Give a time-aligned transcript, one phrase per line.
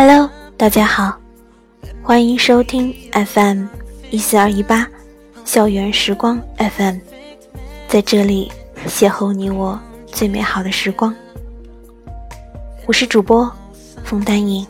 [0.00, 1.18] Hello，大家好，
[2.04, 3.66] 欢迎收听 FM
[4.12, 4.86] 一四二一八
[5.44, 6.98] 校园时光 FM，
[7.88, 8.48] 在这里
[8.86, 9.76] 邂逅你我
[10.06, 11.12] 最美好的时光。
[12.86, 13.52] 我是主播
[14.04, 14.64] 冯丹颖。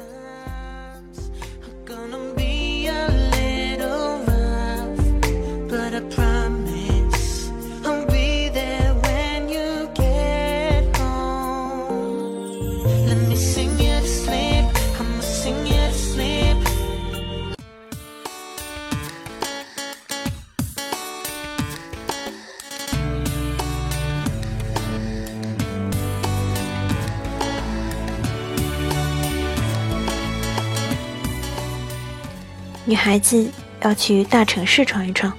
[32.89, 33.47] 女孩子
[33.83, 35.31] 要去大城市闯一闯。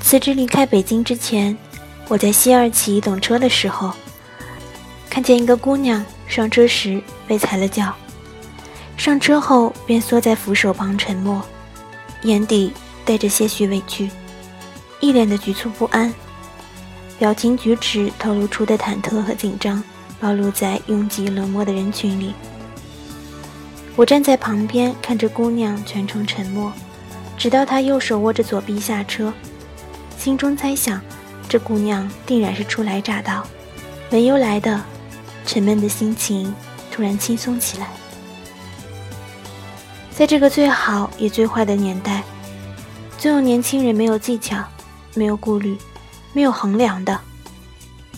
[0.00, 1.54] 辞职离开北京之前，
[2.08, 3.92] 我在西二旗等车的时候，
[5.10, 7.94] 看见一个姑娘上车时被踩了脚，
[8.96, 11.44] 上车后便缩在扶手旁沉默，
[12.22, 12.72] 眼底
[13.04, 14.10] 带着些许委屈，
[15.00, 16.14] 一脸的局促不安，
[17.18, 19.84] 表情举止透露出的忐忑和紧张，
[20.18, 22.32] 暴露在拥挤冷漠的人群里。
[23.96, 26.70] 我站在旁边看着姑娘全程沉默，
[27.38, 29.32] 直到她右手握着左臂下车，
[30.18, 31.00] 心中猜想，
[31.48, 33.46] 这姑娘定然是初来乍到，
[34.10, 34.82] 没由来的，
[35.46, 36.54] 沉闷的心情
[36.90, 37.88] 突然轻松起来。
[40.10, 42.22] 在这个最好也最坏的年代，
[43.16, 44.62] 总有年轻人没有技巧，
[45.14, 45.74] 没有顾虑，
[46.34, 47.18] 没有衡量的，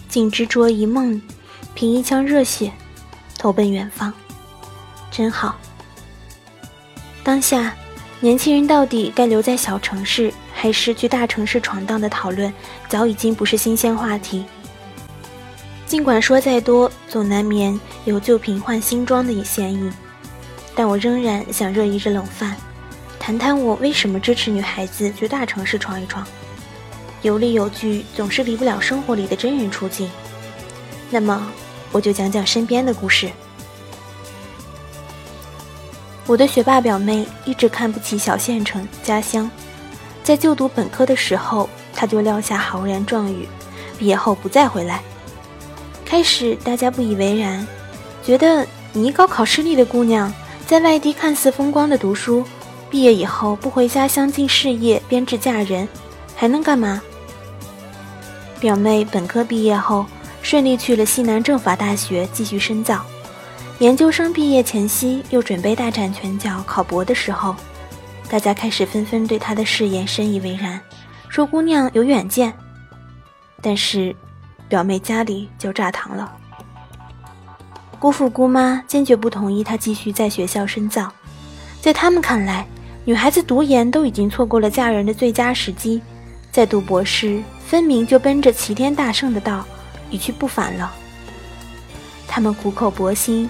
[0.09, 1.23] 仅执着一梦，
[1.75, 2.73] 凭一腔热血，
[3.39, 4.13] 投奔远方，
[5.09, 5.57] 真好。
[7.23, 7.75] 当下，
[8.21, 12.53] 年轻人到底该留在小城市，还是去大城市闯荡的讨论，
[12.89, 14.45] 早已经不是新鲜话题。
[15.87, 19.91] 尽管说再多，总难免有旧瓶换新装的嫌疑，
[20.75, 22.57] 但我仍然想热一热冷饭，
[23.19, 26.27] 谈谈我为什么支持女孩子去大城市闯一闯。
[27.23, 30.11] 有理有据，总是离不了生活里的真人处境。
[31.11, 31.51] 那么，
[31.91, 33.31] 我就讲讲身边的故事。
[36.29, 39.51] 我的学霸表妹一直看不起小县城家乡，
[40.23, 43.49] 在就读本科的时候，她就撂下豪言壮语，
[43.99, 45.01] 毕业后不再回来。
[46.05, 47.67] 开始大家不以为然，
[48.23, 50.31] 觉得你一高考失利的姑娘，
[50.67, 52.45] 在外地看似风光的读书，
[52.91, 55.89] 毕业以后不回家乡尽事业编制嫁人，
[56.37, 57.01] 还能干嘛？
[58.61, 60.05] 表妹本科毕业后，
[60.43, 63.03] 顺利去了西南政法大学继续深造。
[63.79, 67.55] 研究生毕业前夕，又准备大展拳脚考博的时候，
[68.29, 70.81] 大家开始纷纷对她的誓言深以为然，
[71.29, 72.53] 说姑娘有远见。
[73.63, 74.15] 但是，
[74.69, 76.33] 表妹家里就炸堂了。
[78.01, 81.13] 姑父姑妈坚决不同意她继续在学校深造，
[81.81, 82.67] 在他们看来，
[83.05, 86.03] 女孩子读研都已经错过了嫁人的最佳时机，
[86.51, 89.65] 再读博士分明就奔着齐天大圣的道
[90.11, 90.93] 一去不返了。
[92.27, 93.49] 他们苦口婆心。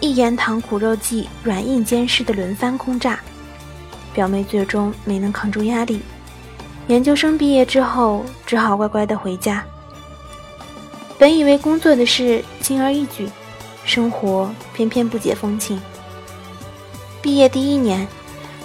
[0.00, 3.18] 一言堂苦肉计，软硬兼施的轮番轰炸，
[4.12, 6.00] 表妹最终没能扛住压力，
[6.86, 9.64] 研究生毕业之后只好乖乖的回家。
[11.18, 13.26] 本以为工作的事轻而易举，
[13.84, 15.80] 生活偏偏不解风情。
[17.22, 18.06] 毕业第一年，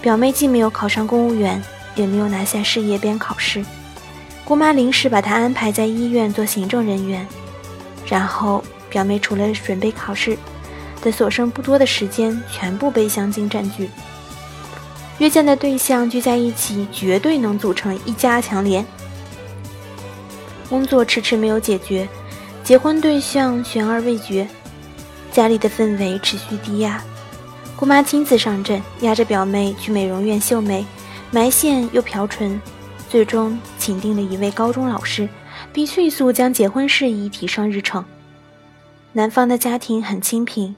[0.01, 1.63] 表妹既没有考上公务员，
[1.95, 3.65] 也没有拿下事业编考试，
[4.43, 7.25] 姑妈临时把她安排在医院做行政人员，
[8.05, 10.37] 然后表妹除了准备考试。
[11.01, 13.89] 的所剩不多的时间全部被相亲占据，
[15.17, 18.85] 约见的对象聚在一起，绝对能组成一家强联。
[20.69, 22.07] 工作迟迟没有解决，
[22.63, 24.47] 结婚对象悬而未决，
[25.31, 27.03] 家里的氛围持续低压。
[27.75, 30.85] 姑妈亲自上阵，压着表妹去美容院秀眉、
[31.31, 32.61] 埋线又漂唇，
[33.09, 35.27] 最终请定了一位高中老师，
[35.73, 38.05] 并迅速将结婚事宜提上日程。
[39.13, 40.75] 男方的家庭很清贫。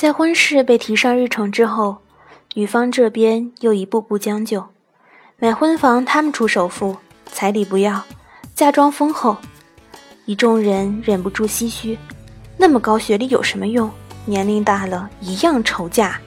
[0.00, 1.98] 在婚事被提上日程之后，
[2.54, 4.64] 女方这边又一步步将就，
[5.38, 8.02] 买婚房他们出首付，彩礼不要，
[8.54, 9.36] 嫁妆丰厚，
[10.24, 11.98] 一众人忍不住唏嘘：
[12.56, 13.90] 那么高学历有什么用？
[14.24, 16.18] 年龄大了一样愁嫁。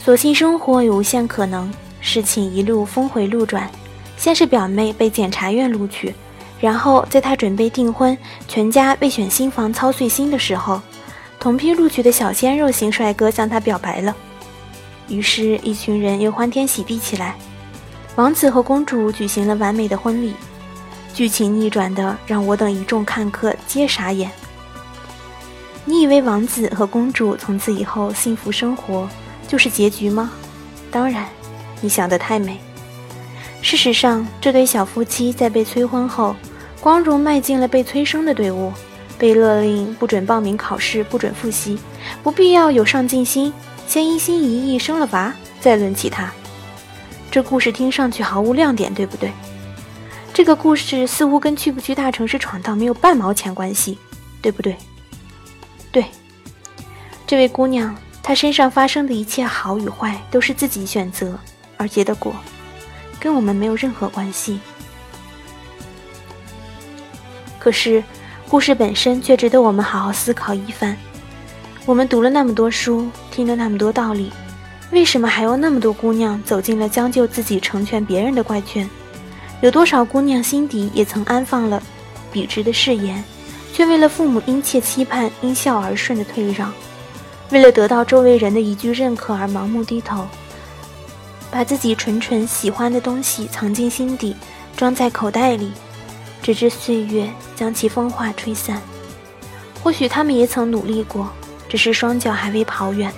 [0.00, 3.70] 所幸生活有无限可能，事情一路峰回路转，
[4.16, 6.12] 先是表妹被检察院录取，
[6.58, 8.18] 然后在她准备订婚，
[8.48, 10.82] 全家为选新房操碎心的时候。
[11.42, 14.14] 同批录取的小鲜肉型帅哥向她表白了，
[15.08, 17.34] 于是，一群人又欢天喜地起来。
[18.14, 20.34] 王子和公主举行了完美的婚礼，
[21.12, 24.30] 剧情逆转的让我等一众看客皆傻眼。
[25.84, 29.08] 你以为王子和公主从此以后幸福生活
[29.48, 30.30] 就是结局吗？
[30.92, 31.26] 当然，
[31.80, 32.60] 你想得太美。
[33.62, 36.36] 事实上，这对小夫妻在被催婚后，
[36.80, 38.72] 光荣迈进了被催生的队伍，
[39.22, 41.78] 被勒令不准报名考试，不准复习，
[42.24, 43.52] 不必要有上进心，
[43.86, 46.28] 先一心一意生了娃，再论其他。
[47.30, 49.30] 这故事听上去毫无亮点，对不对？
[50.34, 53.96] 这个故事似乎跟去不去大城市闯荡没有半毛钱关系，
[54.42, 54.76] 对不对？
[55.92, 56.04] 对，
[57.24, 61.38] 这位姑娘，她身上发生的一切好与坏都是自己选择
[61.76, 62.34] 而结的果，
[63.20, 64.58] 跟我们没有任何关系。
[67.60, 68.02] 可是，
[68.52, 70.94] 故事本身却值得我们好好思考一番。
[71.86, 74.30] 我们读了那么多书，听了那么多道理，
[74.90, 78.86] 为什么还有那么多姑娘走进了将就自己、成全别人的怪圈？
[79.62, 81.82] 有多少姑娘心底也曾安放了
[82.30, 83.24] 笔直的誓言？
[83.72, 86.68] 却为了父母殷切期盼，因笑而顺的退让；
[87.52, 90.26] 为了得到周围人的一句认可而盲目低头，
[91.50, 94.36] 把自己纯纯喜欢的东西藏进心底，
[94.76, 95.72] 装在口袋里，
[96.42, 98.82] 直至岁月将其风化吹散。
[99.82, 101.30] 或许他们也曾努力过，
[101.68, 103.12] 只是双脚还未跑远，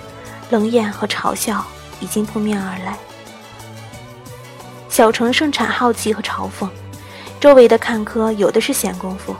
[0.49, 1.65] 冷眼和嘲笑
[1.99, 2.97] 已经扑面而来。
[4.89, 6.69] 小城盛产好奇和嘲讽，
[7.39, 9.35] 周围的看客有的是闲工夫。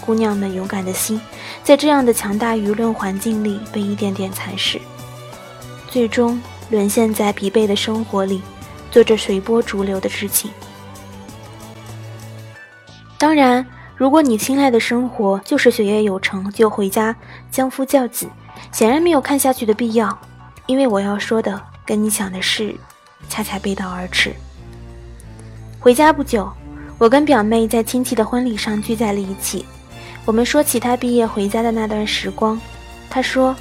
[0.00, 1.20] 姑娘们勇敢的心，
[1.62, 4.80] 在这样的强大舆论环境里被一点点蚕食，
[5.88, 6.40] 最终
[6.70, 8.42] 沦陷在疲惫的生活里，
[8.90, 10.50] 做着随波逐流的事情。
[13.20, 17.14] 当然，如果你青睐的生活就是学业有成就回家
[17.52, 18.26] 相夫教子，
[18.72, 20.18] 显然没有看下去的必要，
[20.64, 22.74] 因为我要说的跟你想的事
[23.28, 24.32] 恰恰背道而驰。
[25.78, 26.50] 回家不久，
[26.96, 29.66] 我跟表妹在亲戚的婚礼上聚在了一起。
[30.24, 32.58] 我们说起她毕业回家的那段时光，
[33.10, 33.54] 她说，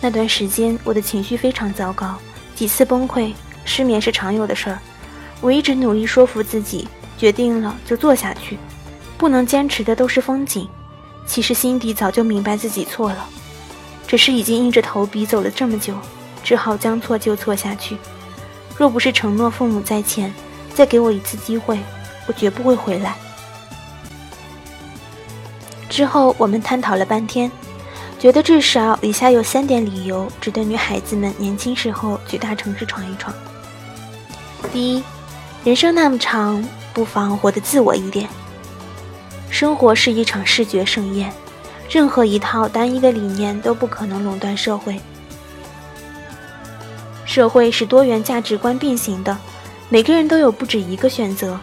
[0.00, 2.16] 那段时间我的情绪非常糟糕，
[2.56, 3.32] 几次崩溃，
[3.64, 4.78] 失眠是常有的事儿。
[5.40, 8.58] 我一直努力说服自己，决定了就做下去，
[9.18, 10.68] 不能坚持的都是风景。
[11.26, 13.28] 其实心底早就明白自己错了，
[14.06, 15.94] 只是已经硬着头皮走了这么久，
[16.42, 17.98] 只好将错就错下去。
[18.78, 20.32] 若不是承诺父母在前，
[20.72, 21.78] 再给我一次机会，
[22.26, 23.14] 我绝不会回来。
[25.90, 27.50] 之后，我们探讨了半天，
[28.18, 33.34] 觉得至少以下有三点理由值得女孩子们年轻时候去大城市闯一闯。
[34.72, 35.02] 第一，
[35.64, 38.28] 人生那么长，不妨活得自我一点。
[39.50, 41.32] 生活是一场视觉盛宴，
[41.90, 45.00] 任何一套单一的理念都不可能垄断社会。
[47.24, 49.36] 社会是多元价值观并行的，
[49.88, 51.58] 每个人都有不止一个选择。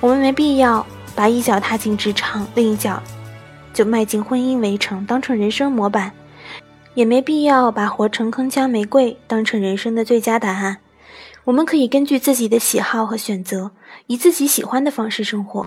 [0.00, 0.84] 我们没必要
[1.14, 3.02] 把一脚踏进职场，另一脚。
[3.72, 6.12] 就迈进婚姻围城当成人生模板，
[6.94, 10.76] 也没必要把活成铿锵玫瑰当成人生的最佳答案。
[11.42, 13.72] 我们可以根据自己的喜好和选择，
[14.06, 15.66] 以自己喜欢的方式生活。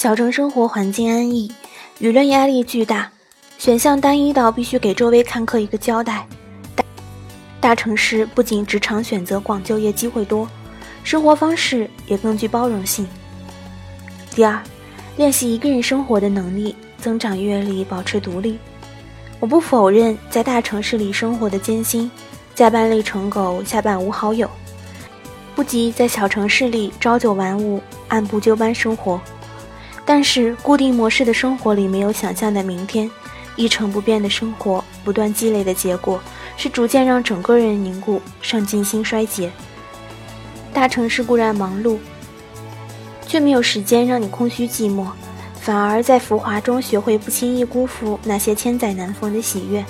[0.00, 1.52] 小城生活环境安逸，
[2.00, 3.10] 舆论压力巨大，
[3.58, 6.26] 选项单一到必须给周围看客一个交代。
[6.74, 6.82] 大
[7.60, 10.48] 大城市不仅职场选择广，就业机会多，
[11.04, 13.06] 生活方式也更具包容性。
[14.34, 14.58] 第二。
[15.18, 18.58] 练习一个人生活的能力，增长阅历，保持独立。
[19.38, 22.10] 我不否认在大城市里生活的艰辛，
[22.54, 24.48] 加班累成狗，下班无好友，
[25.54, 29.20] 不及在小城市里朝九晚五，按部就班生活。
[30.12, 33.08] 但是固定模式的生活里没有想象的明天，
[33.54, 36.20] 一成不变的生活，不断积累的结果，
[36.56, 39.52] 是逐渐让整个人凝固，上进心衰竭。
[40.74, 41.96] 大城市固然忙碌。
[43.24, 45.06] 却没有时间让你空虚寂寞，
[45.60, 49.84] 反而在浮华中学会不轻易辜负那些千载难逢的喜悦，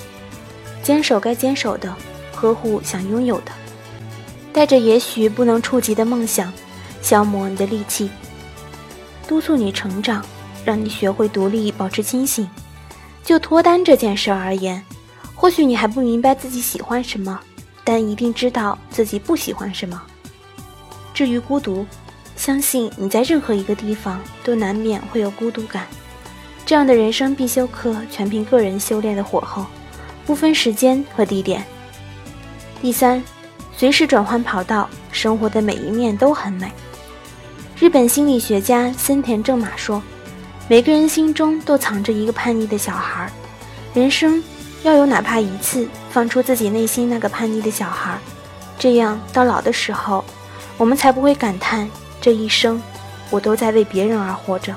[0.83, 1.97] 坚守该坚守的，
[2.35, 3.53] 呵护想拥有的，
[4.53, 6.53] 带着也许不能触及的梦想，
[7.01, 8.11] 消磨你的力气，
[9.31, 10.27] 督促你成长，
[10.65, 12.51] 让你学会独立，保持清醒。
[13.23, 14.85] 就脱单这件事而言，
[15.37, 17.39] 或许你还不明白自己喜欢什么，
[17.85, 20.03] 但一定知道自己不喜欢什么。
[21.15, 21.87] 至于孤独，
[22.35, 25.87] 相信你在任何一个地方都难免会有孤独感，
[26.67, 29.65] 这样的人生必修课全凭个人修炼的火候，
[30.27, 31.65] 不分时间和地点。
[32.83, 33.23] 第三，
[33.77, 36.73] 随时转换跑道，生活的每一面都很美。
[37.81, 40.03] 日本心理学家森田正马说
[40.69, 43.33] ：“每个人心中都藏着一个叛逆的小孩，
[43.95, 44.45] 人生
[44.83, 48.19] 要有哪怕一次放出自己内心那个叛逆的小孩，
[48.79, 50.23] 这样到老的时候，
[50.77, 51.89] 我们才不会感叹。”
[52.21, 52.83] 这一生，
[53.31, 54.77] 我都在为别人而活着。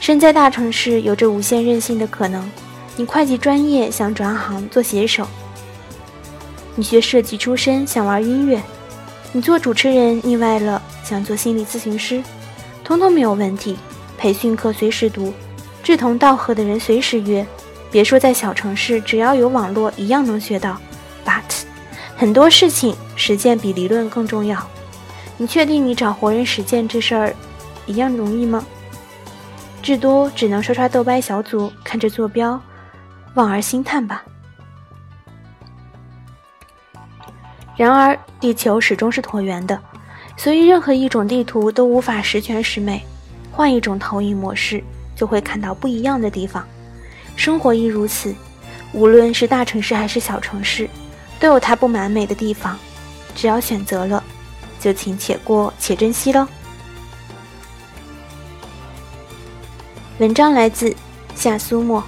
[0.00, 2.50] 身在大城市，有着无限任性的可能。
[2.96, 5.28] 你会计专业想转行做写手，
[6.74, 8.62] 你学设计出身想玩音乐，
[9.32, 12.22] 你做主持人腻歪了想做心理咨询师，
[12.82, 13.76] 通通没有问题。
[14.16, 15.32] 培训课随时读，
[15.82, 17.46] 志同道合的人随时约。
[17.90, 20.78] 别说在小城市，只要有网络，一样能学到。
[21.24, 21.42] But
[22.16, 24.66] 很多事情实践比理论更重要。
[25.36, 27.36] 你确定你找活人实践这事儿
[27.86, 28.66] 一样容易吗？
[29.82, 32.60] 至多只能刷刷豆瓣小组，看着坐标。
[33.34, 34.24] 望而兴叹吧。
[37.78, 39.80] 然而，地球始终是椭圆的，
[40.36, 43.00] 所以任何一种地图都无法十全十美。
[43.52, 44.82] 换一种投影模式，
[45.14, 46.66] 就会看到不一样的地方。
[47.36, 48.34] 生活亦如此，
[48.92, 50.90] 无论是大城市还是小城市，
[51.38, 52.76] 都有它不完美的地方。
[53.36, 54.22] 只要选择了，
[54.80, 56.48] 就请且过且珍惜喽。
[60.18, 60.92] 文章来自
[61.36, 62.02] 夏苏沫。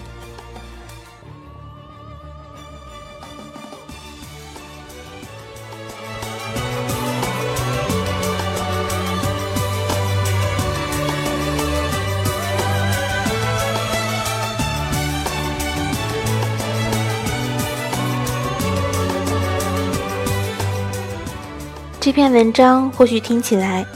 [22.10, 23.86] 这篇文章或许听起来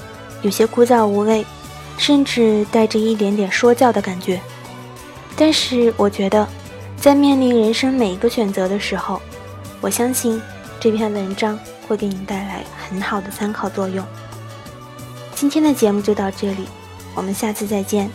[0.42, 1.44] 有些枯燥无味，
[1.98, 4.40] 甚至带着一点点说教的感觉。
[5.36, 6.46] 但是我觉得，
[6.96, 9.20] 在面临人生每一个选择的时候，
[9.80, 10.40] 我相信
[10.78, 14.06] 这篇文章会给你带来很好的参考作用。
[15.34, 16.68] 今天的节目就到这里，
[17.16, 18.08] 我们下次再见。